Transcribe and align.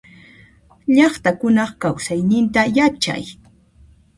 Llaqtakunaq 0.95 1.71
kausayninta 1.81 2.61
yachay. 2.75 3.23